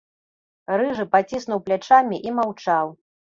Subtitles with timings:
[0.81, 2.93] Рыжы паціснуў плячамі і маўчаў.